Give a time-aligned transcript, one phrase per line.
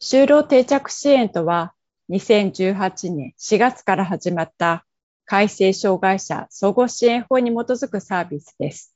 [0.00, 1.74] 就労定着支援とは、
[2.10, 4.86] 2018年4月から始まった
[5.24, 8.94] 改正障害者総合支援法に基づくサービスです。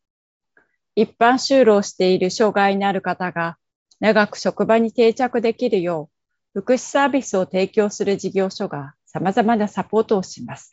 [0.95, 3.59] 一般就労している障害のある方が
[3.99, 6.09] 長く職場に定着できるよ
[6.55, 10.71] う、福祉サービスを提供する事業所が様々なサポートをします。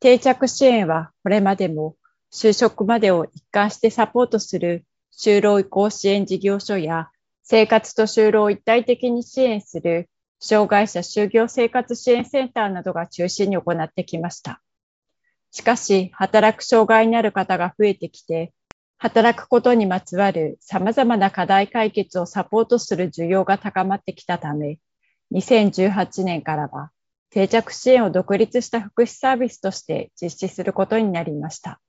[0.00, 1.96] 定着支援はこれまでも
[2.30, 4.84] 就職までを一貫してサポートする
[5.16, 7.08] 就労移行支援事業所や
[7.44, 10.08] 生活と就労を一体的に支援する
[10.40, 14.60] 障害者就業生活支援センターなどが中心に行ってきました。
[15.50, 18.52] しかし、働く障害にある方が増えてきて、
[18.98, 24.78] 働くことにまつわる様々な課題解決をサポートする需要が高まってきたため、
[25.32, 26.90] 2018年からは
[27.30, 31.80] 定着支援を独立した福祉サービスとして実施することになりました。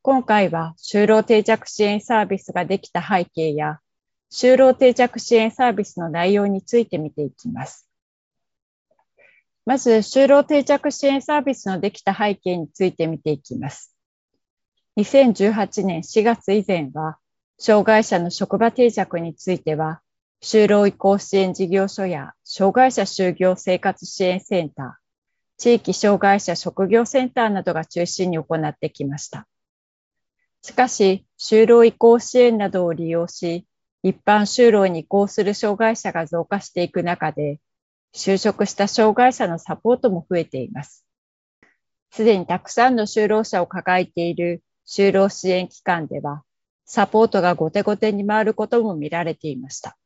[0.00, 3.80] 今回は就労定着支援サービスができた背景や、
[4.36, 7.88] 就労定着支援サービスの内容について見ていきます。
[9.64, 13.94] まず、就労定着支援サービスのできた背景について見ていきます。
[14.96, 17.18] 2018年4月以前は、
[17.60, 20.00] 障害者の職場定着については、
[20.42, 24.92] 就労移行支援事業所や障害者就業生活支援センター、
[25.58, 29.46] 地域障害者職業センターなどが中心に行ってきました。
[30.60, 33.64] しかし、就労移行支援などを利用し、
[34.04, 37.58] 一般就労に移行する障害者が増加していく中で、
[38.14, 41.06] 就職した障害者のサポートも増えています。
[42.10, 46.42] すでにたくさんの就労者を抱えている就労支援機関では、
[46.84, 49.96] サポートが後手後手に回ることも見られていました。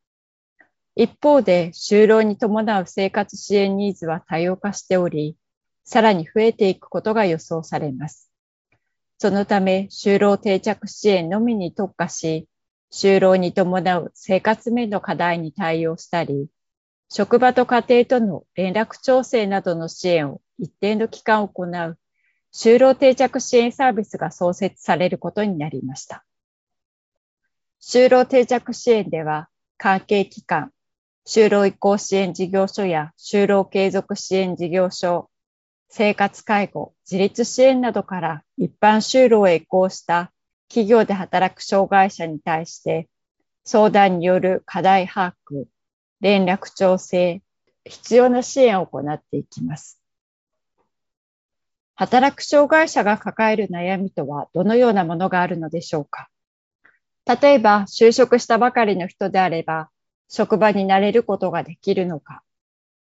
[0.95, 5.35] 一方で、就労に伴う生活支援ニーズは多様化しており、
[5.83, 8.31] さらに増えていくことが予想されます。
[9.17, 12.47] そのため、就労定着支援のみに特化し、
[12.91, 16.47] 就労に伴う生活面の課題に対応したり、
[17.09, 21.97] 職場と家庭との連絡調整などの支援を一定の期間行う
[22.51, 26.25] 就労定着支援サービスが創設されることになりました。
[27.81, 30.71] 就労定着支援では、関係機関、
[31.25, 35.29] 就労移行支援事業所や就労継続支援事業所、
[35.89, 40.31] 生活介護、自立支援などから一般就労へ移行した
[40.69, 43.09] 企業で働く障害者に対して
[43.65, 45.65] 相談による課題把握、
[46.21, 47.41] 連絡調整、
[47.85, 49.99] 必要な支援を行っていきます。
[51.95, 56.29] 働く障害者が抱える悩みとはどのようなものがあるのでしょうか？
[57.25, 59.89] 例えば、就職したばかりの人であれば、
[60.29, 62.43] 職場に慣れることができるのか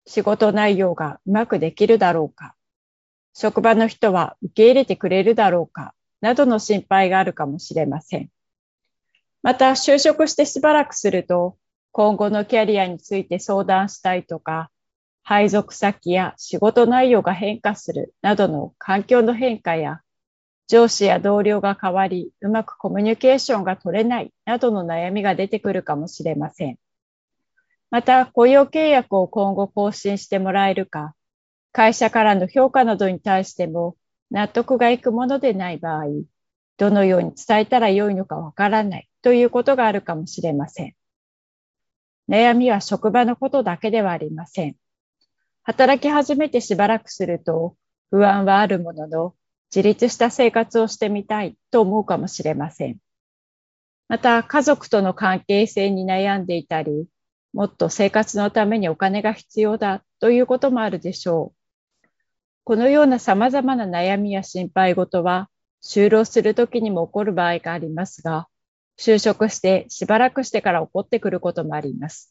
[0.07, 2.55] 仕事内容がうまくできるだろうか
[3.35, 8.31] 職場の人は受け入れてくれるだろうか、などの心配があるかもしれません。
[9.43, 11.57] また、就職してしばらくすると、
[11.93, 14.71] 今後のキャリアについて相談したいとか、
[15.23, 20.01] 配属先や仕事内容が変化するなどの環境の変化や、
[20.69, 26.79] 上司や同僚が変わり、うまくコミュニケーションが取れないなどの悩みが出てくるかもしれません。
[27.91, 31.15] また、雇用契約を今後更新してもらえるか、
[31.73, 33.97] 会社からの評価などに対しても
[34.31, 36.07] 納得がいくものでない場合、
[36.77, 40.95] どのように伝えたらよいのかわからないということがあるかもしれません。
[42.29, 44.77] 悩みは職場のことだけではありません。
[45.63, 47.77] 働き始めてしばらくすると
[48.11, 49.35] 不安はあるものの
[49.75, 52.99] 自立した生活をしてみたいと思うかもしれません。
[54.09, 57.07] また家族との関係性に悩んでいたり、
[57.53, 61.58] もっと生活のためにお金が必要だということもあるでしょう。
[62.69, 65.49] このような様々な悩みや心配事は、
[65.83, 68.47] 就労するときにも起こる場合がありますが、
[68.99, 72.31] 就職してしばらくしてから起こってくることもあります。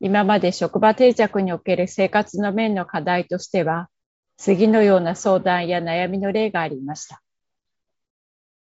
[0.00, 3.90] 今まで職場定着における生活の面の課題としては、
[4.38, 7.22] 次のような相談や悩みの例がありました。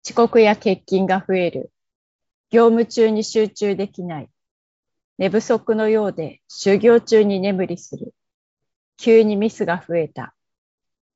[0.06, 1.70] 遅刻や欠勤が増える。
[2.48, 4.30] 業務中に集中できない。
[5.19, 8.14] 寝不足のようで就業中に眠りする。
[8.96, 10.34] 急にミスが増えた。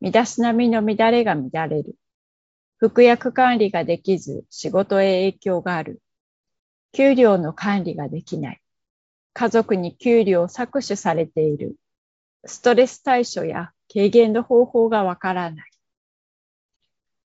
[0.01, 1.97] 身だしなみの乱れが乱れる。
[2.79, 6.01] 服薬管理ができず仕事へ影響がある。
[6.93, 8.61] 給料の管理ができない。
[9.33, 11.77] 家族に給料を搾取されている。
[12.45, 15.71] ストレス対処や軽減の方法がわからない。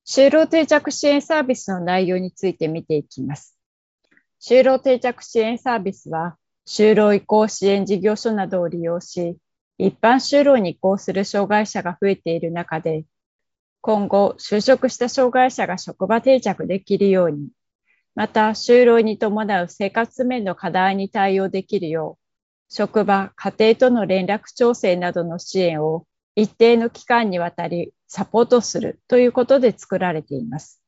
[0.05, 3.57] 就労定着支援サービスの内容について見ていきます。
[4.41, 9.37] 就労定着支援サービスは、就労移行支援事業所などを利用し、
[9.83, 13.03] 一般就労に移行する障害者が増えている中で、
[13.81, 17.49] 今後、就職した障害者が職場定着できるように、
[18.13, 26.05] また、就労に伴う生活面の課題に対応できるよう、職場、家庭との連絡調整などの支援を
[26.35, 30.79] 一定の期間にわたりサポートするということで作られています。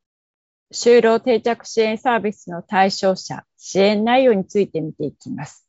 [0.72, 5.68] 就労定着支援サービスの対象者、支援内容について見ていきます。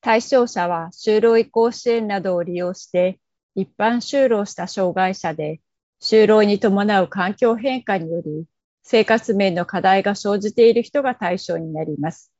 [0.00, 3.18] 対象者は就労移行支援などを利用して
[3.54, 5.60] 一般就労した障害者で
[6.00, 8.44] 就労に伴う環境変化により、
[8.82, 12.32] 生活面の課題が生じている人が対象になります。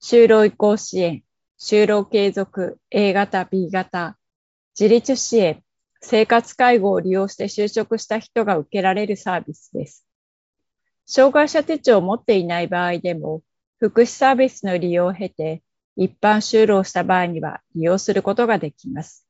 [0.00, 1.22] 就労移行支援、
[1.58, 4.16] 就労継続、A 型、B 型、
[4.78, 5.62] 自立支援、
[6.00, 10.06] 生活介護を利用して就職した人が受けられるサービスです。
[11.06, 13.42] 障害者手帳を持っていない場合でも、
[13.78, 15.62] 福祉サービスの利用を経て、
[15.96, 19.26] 一般就労した場合には利用することができます。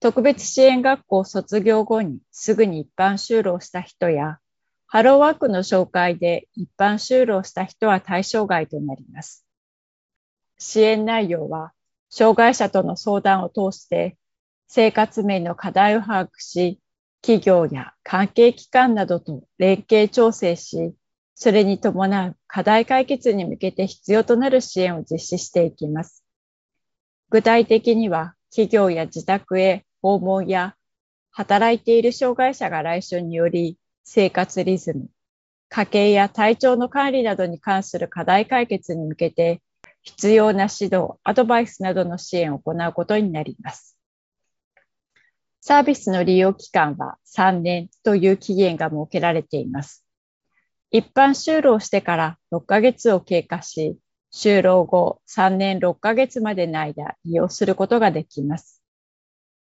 [0.00, 4.38] 特別支援学校卒業後にすぐに一般就労した人や、
[4.86, 9.44] ハローワークの紹介で一般就労した人は対象外となります。
[10.58, 11.72] 支援内容は、
[12.10, 14.16] 障害者との相談を通して
[14.68, 16.80] 生活面の課題を把握し、
[17.22, 20.94] 企業や関係機関などと連携調整し、
[21.34, 26.24] それに伴う課題解決に向けて必要となる支援を実施していきます。
[27.30, 30.76] 具体的には、企業や自宅へ訪問や
[31.32, 35.08] 働いている障害者が来所により生活リズム、
[35.68, 39.60] 家計や体調の管理などに関する課題解決に向けて
[40.02, 43.98] 必要な指導、アドバイスなどの支援を行うことになります。
[45.60, 50.03] サービスの利用期間は3年という期限が設けられています。
[50.96, 53.98] 一般就労してから6ヶ月を経過し、
[54.32, 58.80] 就労後3年6ヶ月までの間利用することができます。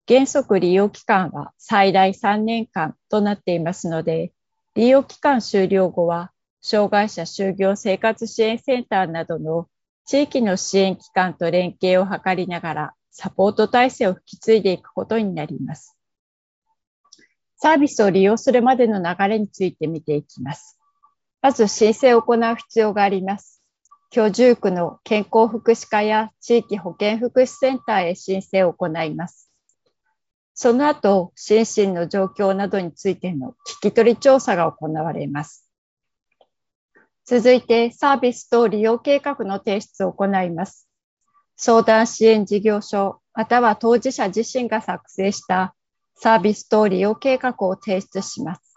[0.07, 4.31] 原則利用期間は最大3年間となっていますので、
[4.75, 6.31] 利用期間終了後は、
[6.61, 9.67] 障害者就業生活支援センターなどの
[10.05, 15.97] 地域の支援機関と連携を図りながら、サポート体制を引き継いでいくことになります。
[17.57, 20.78] サービスを利用するまでの流れについて見ていきます。
[21.41, 23.61] まず申請を行う必要があります。
[24.11, 29.49] 居住区の健康福祉課や地域保健福祉センターへ申請を行います。
[30.53, 35.69] その後、心身の状況などについての聞き取り調査が行われます。
[37.23, 40.89] 続いて、サービスと利用計画の提出を行います。
[41.55, 45.75] 相談支援事業所、または当事者自身が作成した
[46.15, 48.68] サービスと利用計画を提出します。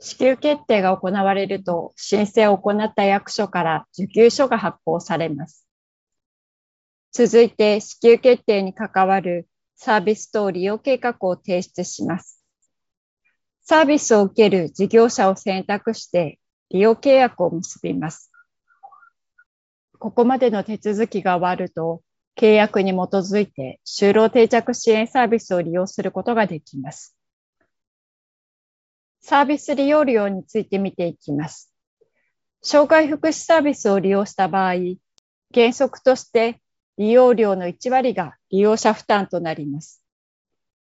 [0.00, 5.66] 支給決定が行われると、申請を行った役所から受給書が発行されます。
[7.12, 12.42] 続いて、支給決定に関わるサービスと利用計画を提出します。
[13.62, 16.38] サービスを受ける事業者を選択して
[16.70, 18.32] 利用契約を結びます。
[19.98, 22.02] ここまでの手続きが終わると、
[22.36, 27.19] 契約に基づいて就労定着支援サービスを利用することができます。
[29.20, 31.72] サービス利用料について見ていきます。
[32.62, 34.74] 障害福祉サービスを利用した場合、
[35.54, 36.60] 原則として
[36.98, 40.02] 利用料の1割が利用者負担となります。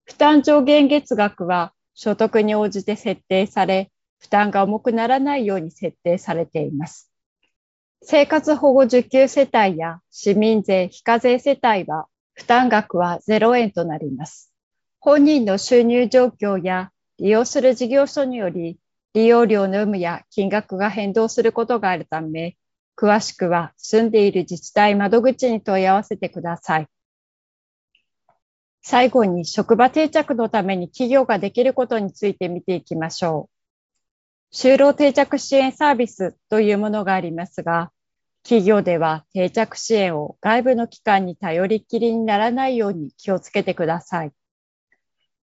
[0.05, 7.11] 負担上限月額は所得に応じて設定され、負担が重くならないように設定されています。
[8.03, 14.53] 生活保護受給世帯や市民税非課税世帯は負担額は0円となります。
[15.01, 18.79] 本人の収入状況や利用する事業所により
[19.15, 22.57] 利用料の有無や金額が変動することがあるため、
[22.97, 26.89] 詳しくは住んでいる自治体窓口に問い合わせてください。
[28.83, 33.49] 最後に職場定着のために企業ができることについて見ていきましょ
[34.53, 34.57] う。
[34.57, 37.93] 就労定着支援サービスというものがありますが、
[38.43, 44.33] 企業では定着支援を外部の機関に頼りっきりにならないように気をつけてください。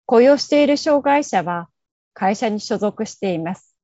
[0.06, 1.68] 雇用している障害者は
[2.14, 3.76] 会社に所属しています。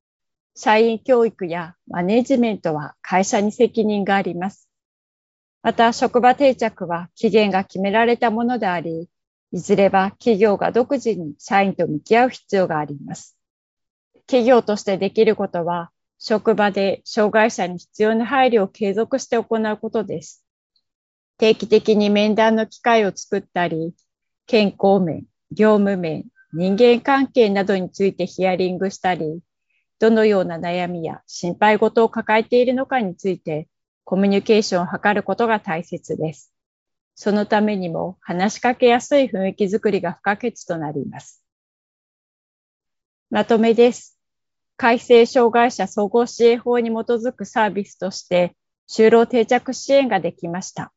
[0.55, 4.69] 社員教育やマネジメントは会社に責任があります。
[5.63, 9.09] また、職場定着は期限が決められたものであり、
[9.51, 13.37] いずれは企業が独自に社員と向き合う必要があります。
[14.25, 20.45] 企業としてできることは、職場で障害者に必要な配慮を継続して行うことです。
[21.37, 23.93] 定期的に面談の機会を作ったり、
[24.47, 29.39] 健康面、業務面、人間関係などについてヒアリングしたり、
[29.99, 33.69] どのような悩みや心配事を抱えているのかについて
[34.03, 36.51] コミュニケーションを図ることが大切です。
[37.15, 41.43] そのためにも話しかけやすい雰囲気づくりが不可欠となります。
[43.29, 44.17] まとめです。
[44.75, 48.55] 改正障害者総合支援法に基づくサービスとして
[48.89, 50.91] 就労定着支援ができました。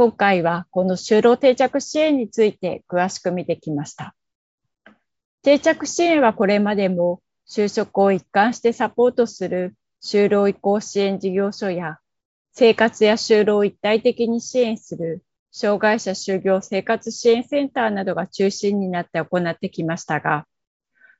[0.00, 4.14] 今回はこの就労定着支援について詳しく見てきました。
[5.42, 11.98] 定着支援はこれまでも就職を一貫してサポートする就労移行支援事業所や
[12.54, 20.46] 生活や就労を一体的に支援する障害者就業生活支援センターなどが中心になって行ってきましたが、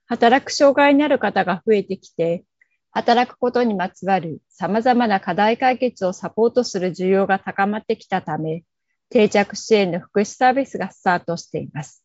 [0.07, 2.45] 働く障害になる方が増えてきて、
[2.89, 8.63] 働くことにまつわる様々な課題解決をサポートする需要が高まってきたため、
[9.11, 12.03] 定着支援の福祉サービスがスタートしています。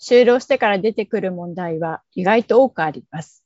[0.00, 3.44] 就労してから出てくる問題は意外と多くあります。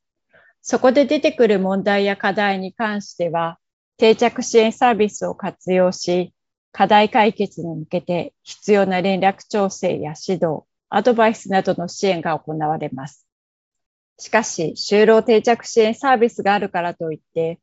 [0.62, 3.58] そこで出てくる問題や課題に関しては、
[3.96, 6.32] 定着支援サービスを活用し、
[6.70, 13.26] 課題解決に向けて必要な連絡調整や指導、アドバイスなどの支援が行われます。
[14.18, 17.58] しかし、就労定着支援サービスがあるからといって、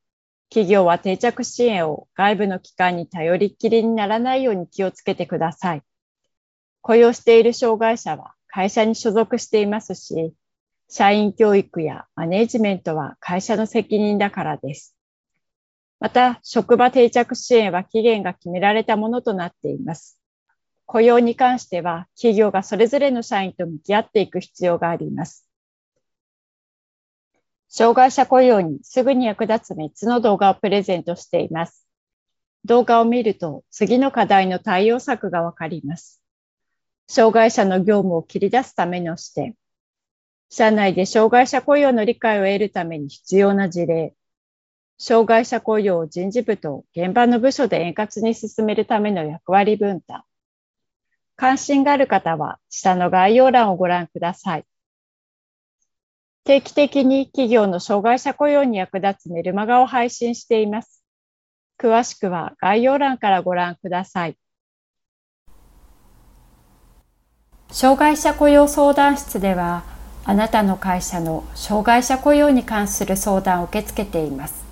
[0.50, 5.84] 企業は定着支援を外部の機関に頼りっきりにならないように気をつけてください。
[6.82, 10.34] 雇用している障害者は会社に所属していますし、
[10.88, 14.96] 社員教育やマネジメントは会社の責任だからです。
[16.00, 20.20] また、職場定着支援は期限が決められたものとなっています。
[20.86, 25.45] 雇用に関しては、企業がそれぞれの社員と向き合っていく必要があります。
[27.70, 31.86] 障害者雇用にすぐに役立つ3つの動画をプレゼントしています。
[32.66, 36.22] 動画を見ると次の課題の対応策がわかります。
[37.08, 39.56] 障害者の業務を切り出すための視点。
[40.50, 44.14] 社内で障害者雇用の理解を得るために必要な事例。
[44.98, 50.24] 障害者雇用を人事部と現場の部署で円滑に進めるための役割分担。
[51.36, 54.66] 関心がある方は下の概要欄をご覧ください。
[56.46, 61.04] 定期的に企業の障害者雇用に役立つメルマガを配信しています。
[61.82, 64.38] 詳しくは概要欄からご覧ください。
[67.72, 69.84] 障害者雇用相談室では、
[70.24, 74.64] あなたの会社の障害者雇用に関する相談を受け付けています。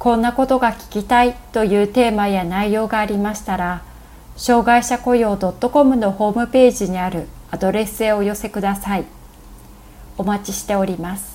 [0.00, 3.84] こんなことが聞きたいというテーマや内容がありましたら、
[4.36, 9.23] 障害者雇用 .com のホームページにあるアドレスへお寄せください。
[10.16, 11.33] お待ちしております。